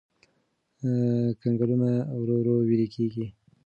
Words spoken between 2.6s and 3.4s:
ويلي کېږي.